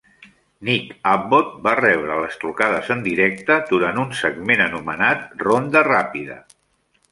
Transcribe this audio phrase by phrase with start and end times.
[0.69, 6.43] Nick Abbot va rebre les trucades en directe durant un segment anomenat "Ronda ràpida".